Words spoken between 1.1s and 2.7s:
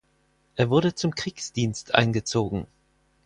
Kriegsdienst eingezogen.